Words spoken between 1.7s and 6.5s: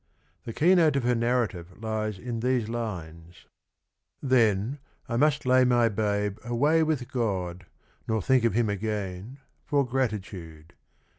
lies in these lines: f'Then, I must lay my babe